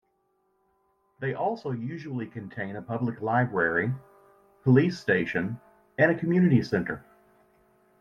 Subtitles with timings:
[1.19, 3.93] They also usually contain a public library,
[4.63, 5.61] police station
[5.99, 7.05] and a community centre.